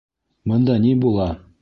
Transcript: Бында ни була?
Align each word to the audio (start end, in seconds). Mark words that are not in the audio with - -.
Бында 0.53 0.79
ни 0.87 0.97
була? 1.07 1.33